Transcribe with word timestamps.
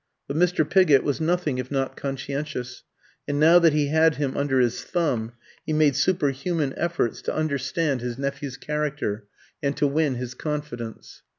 But 0.27 0.35
Mr. 0.35 0.67
Pigott 0.67 1.03
was 1.03 1.21
nothing 1.21 1.59
if 1.59 1.69
not 1.69 1.95
conscientious; 1.95 2.81
and 3.27 3.39
now 3.39 3.59
that 3.59 3.71
he 3.71 3.89
had 3.89 4.15
him 4.15 4.35
under 4.35 4.59
his 4.59 4.81
thumb, 4.83 5.33
he 5.63 5.73
made 5.73 5.95
superhuman 5.95 6.73
efforts 6.75 7.21
to 7.21 7.35
understand 7.35 8.01
his 8.01 8.17
nephew's 8.17 8.57
character 8.57 9.27
and 9.61 9.77
to 9.77 9.85
win 9.85 10.15
his 10.15 10.33
confidence. 10.33 11.21